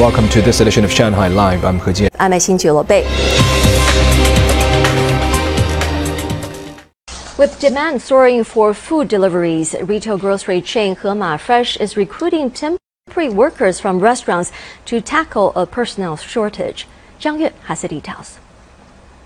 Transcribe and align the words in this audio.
welcome 0.00 0.26
to 0.30 0.40
this 0.40 0.60
edition 0.60 0.82
of 0.82 0.90
Shanghai 0.90 1.28
Live. 1.28 1.62
I'm 1.62 1.78
He 1.78 1.92
Jian. 1.92 2.08
I'm 2.18 2.32
Xin 2.32 2.56
Bei. 2.88 3.04
With 7.36 7.60
demand 7.60 8.00
soaring 8.00 8.42
for 8.42 8.72
food 8.72 9.08
deliveries, 9.08 9.76
retail 9.82 10.16
grocery 10.16 10.62
chain 10.62 10.96
Hema 10.96 11.38
Fresh 11.38 11.76
is 11.76 11.98
recruiting 11.98 12.50
temporary 12.50 13.28
workers 13.28 13.78
from 13.78 14.00
restaurants 14.00 14.50
to 14.86 15.02
tackle 15.02 15.52
a 15.54 15.66
personnel 15.66 16.16
shortage. 16.16 16.86
Zhang 17.20 17.38
Yue 17.38 17.50
has 17.64 17.82
the 17.82 17.88
details. 17.88 18.38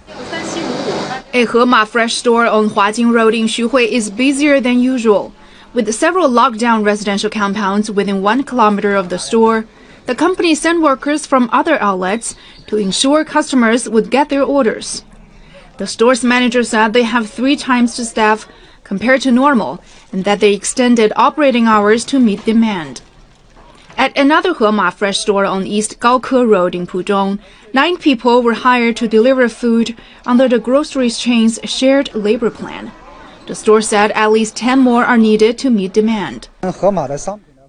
A 0.08 1.46
Hema 1.46 1.86
Fresh 1.86 2.14
store 2.14 2.46
on 2.46 2.70
Huajing 2.70 3.12
Road 3.12 3.32
in 3.32 3.46
Xuhui 3.46 3.86
is 3.86 4.10
busier 4.10 4.60
than 4.60 4.80
usual. 4.80 5.32
With 5.72 5.94
several 5.94 6.28
lockdown 6.28 6.84
residential 6.84 7.30
compounds 7.30 7.92
within 7.92 8.22
one 8.22 8.42
kilometer 8.42 8.96
of 8.96 9.08
the 9.08 9.20
store, 9.20 9.66
the 10.06 10.14
company 10.14 10.54
sent 10.54 10.82
workers 10.82 11.26
from 11.26 11.48
other 11.52 11.80
outlets 11.80 12.34
to 12.66 12.76
ensure 12.76 13.24
customers 13.24 13.88
would 13.88 14.10
get 14.10 14.28
their 14.28 14.42
orders. 14.42 15.04
The 15.78 15.86
store's 15.86 16.22
manager 16.22 16.62
said 16.62 16.92
they 16.92 17.02
have 17.02 17.28
three 17.28 17.56
times 17.56 17.96
the 17.96 18.04
staff 18.04 18.46
compared 18.84 19.22
to 19.22 19.32
normal 19.32 19.82
and 20.12 20.24
that 20.24 20.40
they 20.40 20.54
extended 20.54 21.12
operating 21.16 21.66
hours 21.66 22.04
to 22.06 22.20
meet 22.20 22.44
demand. 22.44 23.00
At 23.96 24.16
another 24.18 24.54
Hema 24.54 24.92
fresh 24.92 25.18
store 25.18 25.44
on 25.44 25.66
East 25.66 26.00
Gaoke 26.00 26.48
Road 26.48 26.74
in 26.74 26.86
Pudong, 26.86 27.38
nine 27.72 27.96
people 27.96 28.42
were 28.42 28.54
hired 28.54 28.96
to 28.96 29.08
deliver 29.08 29.48
food 29.48 29.96
under 30.26 30.48
the 30.48 30.58
grocery 30.58 31.10
chain's 31.10 31.58
shared 31.64 32.14
labor 32.14 32.50
plan. 32.50 32.92
The 33.46 33.54
store 33.54 33.82
said 33.82 34.10
at 34.12 34.32
least 34.32 34.56
10 34.56 34.80
more 34.80 35.04
are 35.04 35.18
needed 35.18 35.58
to 35.58 35.70
meet 35.70 35.92
demand. 35.92 36.48
Uh, 36.62 36.72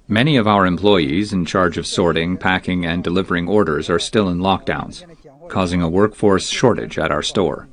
Many 0.07 0.37
of 0.37 0.47
our 0.47 0.67
employees 0.67 1.33
in 1.33 1.45
charge 1.45 1.77
of 1.79 1.87
sorting, 1.87 2.37
packing, 2.37 2.85
and 2.85 3.03
delivering 3.03 3.47
orders 3.47 3.89
are 3.89 3.97
still 3.97 4.29
in 4.29 4.37
lockdowns, 4.37 5.03
causing 5.49 5.81
a 5.81 5.89
workforce 5.89 6.47
shortage 6.47 6.99
at 6.99 7.11
our 7.11 7.23
store. 7.23 7.67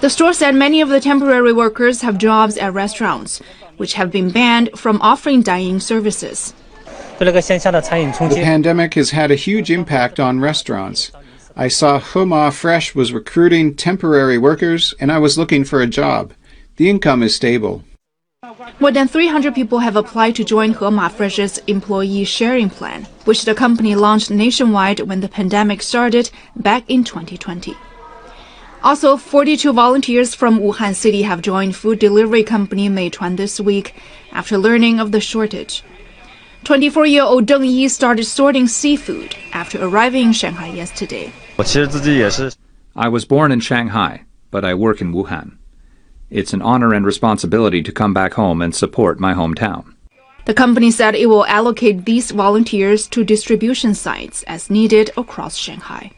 The 0.00 0.10
store 0.10 0.32
said 0.32 0.54
many 0.54 0.80
of 0.80 0.88
the 0.88 1.00
temporary 1.00 1.52
workers 1.52 2.02
have 2.02 2.16
jobs 2.16 2.56
at 2.58 2.72
restaurants, 2.72 3.40
which 3.76 3.94
have 3.94 4.12
been 4.12 4.30
banned 4.30 4.70
from 4.76 5.02
offering 5.02 5.42
dining 5.42 5.80
services. 5.80 6.54
The 7.18 8.40
pandemic 8.42 8.94
has 8.94 9.10
had 9.10 9.30
a 9.32 9.36
huge 9.36 9.70
impact 9.70 10.20
on 10.20 10.40
restaurants. 10.40 11.10
I 11.56 11.68
saw 11.68 11.98
Hema 11.98 12.52
Fresh 12.52 12.94
was 12.94 13.12
recruiting 13.12 13.74
temporary 13.74 14.38
workers, 14.38 14.94
and 15.00 15.10
I 15.10 15.18
was 15.18 15.38
looking 15.38 15.64
for 15.64 15.80
a 15.80 15.86
job. 15.88 16.34
The 16.76 16.88
income 16.88 17.22
is 17.22 17.34
stable. 17.34 17.84
More 18.80 18.90
than 18.90 19.08
300 19.08 19.54
people 19.54 19.78
have 19.78 19.96
applied 19.96 20.34
to 20.36 20.44
join 20.44 20.74
Hema 20.74 21.10
Fresh's 21.10 21.58
employee 21.66 22.24
sharing 22.24 22.70
plan, 22.70 23.04
which 23.24 23.44
the 23.44 23.54
company 23.54 23.94
launched 23.94 24.30
nationwide 24.30 25.00
when 25.00 25.20
the 25.20 25.28
pandemic 25.28 25.82
started 25.82 26.30
back 26.56 26.84
in 26.88 27.04
2020. 27.04 27.74
Also, 28.82 29.16
42 29.16 29.72
volunteers 29.72 30.34
from 30.34 30.60
Wuhan 30.60 30.94
City 30.94 31.22
have 31.22 31.40
joined 31.40 31.74
food 31.74 31.98
delivery 31.98 32.42
company 32.42 32.88
Meituan 32.90 33.36
this 33.36 33.58
week 33.58 33.94
after 34.32 34.58
learning 34.58 35.00
of 35.00 35.10
the 35.10 35.20
shortage. 35.20 35.82
24-year-old 36.64 37.46
Deng 37.46 37.66
Yi 37.66 37.88
started 37.88 38.24
sorting 38.24 38.66
seafood 38.66 39.36
after 39.52 39.82
arriving 39.82 40.28
in 40.28 40.32
Shanghai 40.32 40.68
yesterday. 40.68 41.32
I 42.96 43.08
was 43.08 43.24
born 43.24 43.52
in 43.52 43.60
Shanghai, 43.60 44.24
but 44.50 44.64
I 44.64 44.74
work 44.74 45.00
in 45.00 45.12
Wuhan. 45.12 45.56
It's 46.34 46.52
an 46.52 46.62
honor 46.62 46.92
and 46.92 47.06
responsibility 47.06 47.80
to 47.84 47.92
come 47.92 48.12
back 48.12 48.34
home 48.34 48.60
and 48.60 48.74
support 48.74 49.20
my 49.20 49.34
hometown. 49.34 49.94
The 50.46 50.52
company 50.52 50.90
said 50.90 51.14
it 51.14 51.26
will 51.26 51.46
allocate 51.46 52.06
these 52.06 52.32
volunteers 52.32 53.06
to 53.14 53.22
distribution 53.22 53.94
sites 53.94 54.42
as 54.42 54.68
needed 54.68 55.12
across 55.16 55.54
Shanghai. 55.54 56.10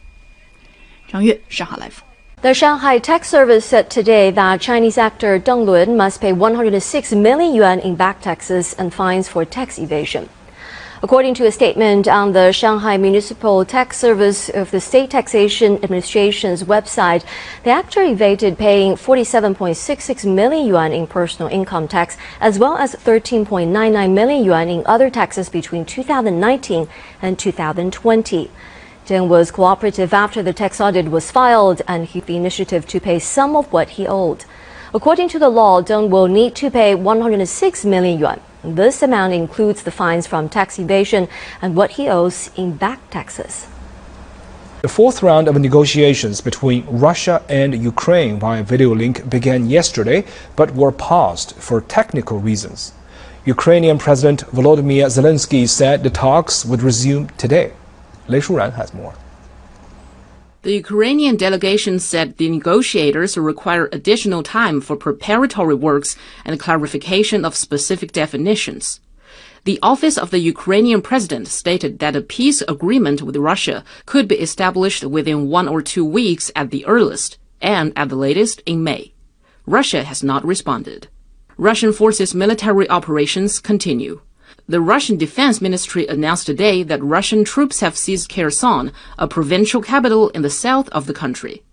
Zhang 1.07 1.23
Yue, 1.23 1.39
Shanghai 1.49 1.77
Live. 1.81 2.03
The 2.41 2.55
Shanghai 2.55 2.97
Tax 2.97 3.29
Service 3.29 3.63
said 3.63 3.91
today 3.91 4.31
that 4.31 4.59
Chinese 4.59 4.97
actor 4.97 5.39
Deng 5.39 5.67
Lun 5.67 5.95
must 5.95 6.19
pay 6.19 6.33
106 6.33 7.13
million 7.13 7.53
yuan 7.53 7.79
in 7.79 7.93
back 7.95 8.19
taxes 8.19 8.73
and 8.73 8.91
fines 8.91 9.27
for 9.27 9.45
tax 9.45 9.77
evasion. 9.77 10.29
According 11.03 11.35
to 11.35 11.45
a 11.45 11.51
statement 11.51 12.07
on 12.07 12.33
the 12.33 12.51
Shanghai 12.51 12.97
Municipal 12.97 13.63
Tax 13.63 13.97
Service 13.99 14.49
of 14.49 14.71
the 14.71 14.81
State 14.81 15.11
Taxation 15.11 15.75
Administration's 15.83 16.63
website, 16.63 17.23
the 17.63 17.69
actor 17.69 18.01
evaded 18.01 18.57
paying 18.57 18.93
47.66 18.93 20.25
million 20.25 20.65
yuan 20.65 20.91
in 20.91 21.05
personal 21.05 21.51
income 21.51 21.87
tax 21.87 22.17
as 22.41 22.57
well 22.57 22.77
as 22.77 22.95
13.99 22.95 24.11
million 24.11 24.43
yuan 24.43 24.69
in 24.69 24.81
other 24.87 25.11
taxes 25.11 25.49
between 25.49 25.85
2019 25.85 26.87
and 27.21 27.37
2020. 27.37 28.49
Deng 29.05 29.27
was 29.27 29.51
cooperative 29.51 30.15
after 30.15 30.41
the 30.41 30.51
tax 30.51 30.81
audit 30.81 31.11
was 31.11 31.29
filed 31.29 31.83
and 31.87 32.07
he 32.07 32.21
took 32.21 32.27
the 32.27 32.37
initiative 32.37 32.87
to 32.87 32.99
pay 32.99 33.19
some 33.19 33.55
of 33.55 33.71
what 33.71 33.89
he 33.89 34.07
owed. 34.07 34.45
According 34.95 35.29
to 35.29 35.37
the 35.37 35.49
law, 35.49 35.83
Deng 35.83 36.09
will 36.09 36.27
need 36.27 36.55
to 36.55 36.71
pay 36.71 36.95
106 36.95 37.85
million 37.85 38.17
yuan. 38.17 38.41
This 38.63 39.03
amount 39.03 39.33
includes 39.33 39.83
the 39.83 39.91
fines 39.91 40.25
from 40.25 40.49
tax 40.49 40.79
evasion 40.79 41.27
and 41.61 41.75
what 41.75 41.91
he 41.91 42.09
owes 42.09 42.49
in 42.55 42.75
back 42.75 43.09
taxes. 43.11 43.67
The 44.81 44.87
fourth 44.87 45.21
round 45.21 45.47
of 45.47 45.59
negotiations 45.59 46.41
between 46.41 46.85
Russia 46.87 47.43
and 47.49 47.75
Ukraine 47.75 48.39
via 48.39 48.63
video 48.63 48.95
link 48.95 49.29
began 49.29 49.69
yesterday 49.69 50.25
but 50.55 50.75
were 50.75 50.91
paused 50.91 51.53
for 51.53 51.81
technical 51.81 52.39
reasons. 52.39 52.93
Ukrainian 53.45 53.97
President 53.97 54.41
Volodymyr 54.55 55.05
Zelensky 55.07 55.69
said 55.69 56.03
the 56.03 56.09
talks 56.09 56.65
would 56.65 56.81
resume 56.81 57.29
today. 57.37 57.73
Lei 58.27 58.39
Shuran 58.39 58.73
has 58.73 58.93
more. 58.93 59.13
The 60.67 60.83
Ukrainian 60.85 61.37
delegation 61.37 61.97
said 61.97 62.35
the 62.35 62.49
negotiators 62.49 63.37
require 63.37 63.87
additional 63.93 64.43
time 64.43 64.81
for 64.81 64.97
preparatory 64.97 65.75
works 65.75 66.17
and 66.43 66.59
clarification 66.59 67.45
of 67.45 67.55
specific 67.55 68.11
definitions. 68.11 68.99
The 69.63 69.79
office 69.81 70.17
of 70.17 70.29
the 70.29 70.39
Ukrainian 70.39 71.01
president 71.01 71.47
stated 71.47 71.99
that 71.99 72.17
a 72.17 72.21
peace 72.21 72.61
agreement 72.67 73.21
with 73.21 73.37
Russia 73.37 73.85
could 74.05 74.27
be 74.27 74.41
established 74.47 75.05
within 75.05 75.47
one 75.47 75.69
or 75.69 75.81
two 75.81 76.03
weeks 76.03 76.51
at 76.53 76.69
the 76.71 76.85
earliest, 76.85 77.37
and 77.61 77.93
at 77.95 78.09
the 78.09 78.17
latest 78.17 78.61
in 78.65 78.83
May. 78.83 79.13
Russia 79.65 80.03
has 80.03 80.21
not 80.21 80.43
responded. 80.45 81.07
Russian 81.55 81.93
forces 81.93 82.35
military 82.35 82.89
operations 82.89 83.61
continue. 83.61 84.19
The 84.69 84.81
Russian 84.81 85.15
Defense 85.15 85.61
Ministry 85.61 86.05
announced 86.07 86.45
today 86.45 86.83
that 86.83 87.01
Russian 87.01 87.45
troops 87.45 87.79
have 87.79 87.97
seized 87.97 88.29
Kherson, 88.29 88.91
a 89.17 89.25
provincial 89.25 89.81
capital 89.81 90.27
in 90.31 90.41
the 90.41 90.49
south 90.49 90.89
of 90.89 91.05
the 91.05 91.13
country. 91.13 91.63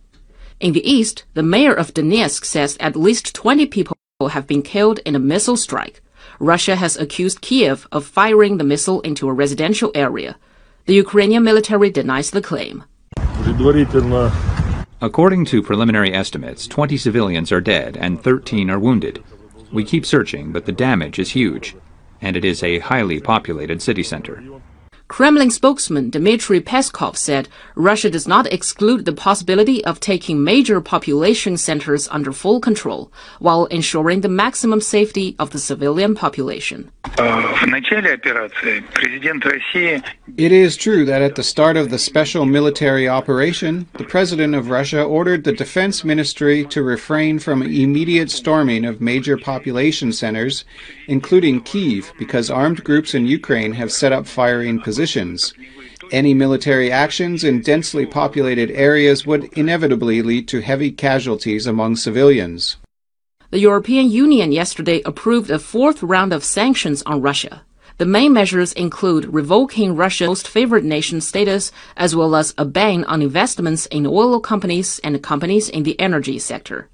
In 0.60 0.74
the 0.74 0.88
east, 0.88 1.24
the 1.34 1.42
mayor 1.42 1.74
of 1.74 1.92
Donetsk 1.92 2.44
says 2.44 2.76
at 2.78 2.94
least 2.94 3.34
20 3.34 3.66
people 3.66 3.96
have 4.30 4.46
been 4.46 4.62
killed 4.62 5.00
in 5.00 5.16
a 5.16 5.18
missile 5.18 5.56
strike. 5.56 6.02
Russia 6.38 6.76
has 6.76 6.96
accused 6.96 7.40
Kiev 7.40 7.88
of 7.90 8.06
firing 8.06 8.58
the 8.58 8.64
missile 8.64 9.00
into 9.00 9.28
a 9.28 9.32
residential 9.32 9.90
area. 9.96 10.36
The 10.86 10.94
Ukrainian 10.94 11.42
military 11.42 11.90
denies 11.90 12.30
the 12.30 12.40
claim. 12.40 12.84
According 15.00 15.46
to 15.46 15.64
preliminary 15.64 16.14
estimates, 16.14 16.68
20 16.68 16.96
civilians 16.96 17.50
are 17.50 17.60
dead 17.60 17.96
and 17.96 18.22
13 18.22 18.70
are 18.70 18.78
wounded. 18.78 19.24
We 19.72 19.82
keep 19.82 20.06
searching, 20.06 20.52
but 20.52 20.64
the 20.64 20.70
damage 20.70 21.18
is 21.18 21.32
huge 21.32 21.74
and 22.24 22.38
it 22.38 22.44
is 22.44 22.62
a 22.62 22.78
highly 22.78 23.20
populated 23.20 23.82
city 23.82 24.02
center. 24.02 24.42
Kremlin 25.14 25.48
spokesman 25.48 26.10
Dmitry 26.10 26.60
Peskov 26.60 27.16
said 27.16 27.48
Russia 27.76 28.10
does 28.10 28.26
not 28.26 28.52
exclude 28.52 29.04
the 29.04 29.12
possibility 29.12 29.84
of 29.84 30.00
taking 30.00 30.42
major 30.42 30.80
population 30.80 31.56
centers 31.56 32.08
under 32.08 32.32
full 32.32 32.58
control 32.58 33.12
while 33.38 33.66
ensuring 33.66 34.22
the 34.22 34.28
maximum 34.28 34.80
safety 34.80 35.36
of 35.38 35.50
the 35.50 35.60
civilian 35.60 36.16
population. 36.16 36.90
It 40.36 40.50
is 40.50 40.76
true 40.76 41.04
that 41.04 41.22
at 41.22 41.36
the 41.36 41.44
start 41.44 41.76
of 41.76 41.90
the 41.90 41.98
special 41.98 42.44
military 42.44 43.08
operation, 43.08 43.86
the 43.92 44.02
President 44.02 44.56
of 44.56 44.68
Russia 44.68 45.04
ordered 45.04 45.44
the 45.44 45.52
Defense 45.52 46.02
Ministry 46.02 46.64
to 46.64 46.82
refrain 46.82 47.38
from 47.38 47.62
immediate 47.62 48.32
storming 48.32 48.84
of 48.84 49.00
major 49.00 49.36
population 49.36 50.12
centers, 50.12 50.64
including 51.06 51.62
Kiev, 51.62 52.12
because 52.18 52.50
armed 52.50 52.82
groups 52.82 53.14
in 53.14 53.26
Ukraine 53.26 53.74
have 53.74 53.92
set 53.92 54.10
up 54.10 54.26
firing 54.26 54.80
positions. 54.80 55.03
Any 56.12 56.34
military 56.34 56.90
actions 56.90 57.44
in 57.44 57.62
densely 57.62 58.06
populated 58.06 58.70
areas 58.70 59.26
would 59.26 59.44
inevitably 59.58 60.22
lead 60.22 60.48
to 60.48 60.60
heavy 60.60 60.90
casualties 60.90 61.66
among 61.66 61.96
civilians. 61.96 62.76
The 63.50 63.60
European 63.60 64.10
Union 64.10 64.52
yesterday 64.52 65.00
approved 65.04 65.50
a 65.50 65.58
fourth 65.58 66.02
round 66.02 66.32
of 66.32 66.44
sanctions 66.44 67.02
on 67.06 67.22
Russia. 67.22 67.62
The 67.98 68.06
main 68.06 68.32
measures 68.32 68.72
include 68.72 69.32
revoking 69.32 69.94
Russia's 69.94 70.26
most 70.28 70.48
favored 70.48 70.84
nation 70.84 71.20
status, 71.20 71.70
as 71.96 72.16
well 72.16 72.34
as 72.34 72.52
a 72.58 72.64
ban 72.64 73.04
on 73.04 73.22
investments 73.22 73.86
in 73.86 74.06
oil 74.06 74.40
companies 74.40 74.98
and 75.04 75.22
companies 75.22 75.68
in 75.68 75.84
the 75.84 75.98
energy 76.00 76.40
sector. 76.40 76.88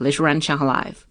Shuran, 0.00 0.42
Shanghai 0.42 0.64
Live. 0.64 1.06